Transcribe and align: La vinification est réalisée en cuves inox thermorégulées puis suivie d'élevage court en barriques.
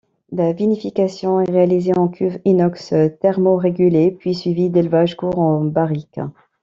La 0.31 0.51
vinification 0.51 1.41
est 1.41 1.51
réalisée 1.51 1.95
en 1.95 2.07
cuves 2.07 2.39
inox 2.43 2.91
thermorégulées 3.19 4.09
puis 4.09 4.33
suivie 4.33 4.71
d'élevage 4.71 5.15
court 5.15 5.37
en 5.37 5.63
barriques. 5.63 6.19